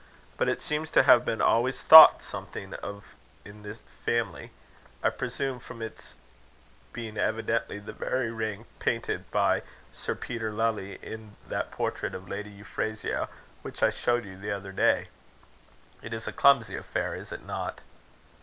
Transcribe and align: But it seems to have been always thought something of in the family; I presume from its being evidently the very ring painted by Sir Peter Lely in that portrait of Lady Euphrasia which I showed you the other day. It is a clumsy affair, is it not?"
But 0.35 0.49
it 0.49 0.63
seems 0.63 0.89
to 0.89 1.03
have 1.03 1.25
been 1.25 1.43
always 1.43 1.83
thought 1.83 2.23
something 2.23 2.73
of 2.73 3.13
in 3.45 3.61
the 3.61 3.75
family; 3.75 4.49
I 5.03 5.11
presume 5.11 5.59
from 5.59 5.83
its 5.83 6.15
being 6.91 7.17
evidently 7.17 7.77
the 7.77 7.93
very 7.93 8.31
ring 8.31 8.65
painted 8.79 9.29
by 9.29 9.61
Sir 9.93 10.15
Peter 10.15 10.51
Lely 10.51 10.95
in 11.03 11.35
that 11.47 11.69
portrait 11.69 12.15
of 12.15 12.27
Lady 12.27 12.49
Euphrasia 12.49 13.29
which 13.61 13.83
I 13.83 13.91
showed 13.91 14.25
you 14.25 14.39
the 14.39 14.49
other 14.51 14.71
day. 14.71 15.09
It 16.01 16.13
is 16.15 16.27
a 16.27 16.33
clumsy 16.33 16.75
affair, 16.75 17.13
is 17.13 17.31
it 17.31 17.45
not?" 17.45 17.81